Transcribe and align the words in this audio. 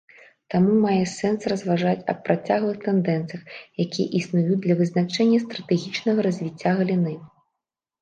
Таму 0.51 0.71
мае 0.85 1.03
сэнс 1.11 1.41
разважаць 1.53 2.07
аб 2.13 2.23
працяглых 2.31 2.81
тэндэнцыях, 2.87 3.43
якія 3.87 4.07
існуюць 4.23 4.61
для 4.67 4.81
вызначэння 4.83 5.37
стратэгічнага 5.47 6.19
развіцця 6.31 6.71
галіны. 6.85 7.13